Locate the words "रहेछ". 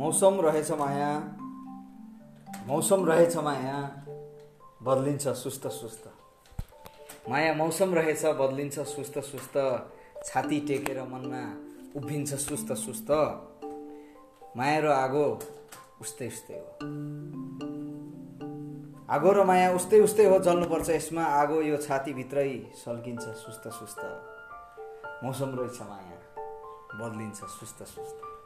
0.40-0.70, 3.04-3.36, 7.94-8.24, 25.60-25.80